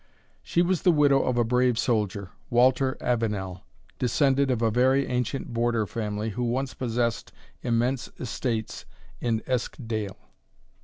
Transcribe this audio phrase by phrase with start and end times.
[0.41, 3.61] She was the widow of a brave soldier, Walter Avenel,
[3.99, 7.31] descended of a very ancient Border family, who once possessed
[7.61, 8.85] immense estates
[9.19, 10.17] in Eskdale.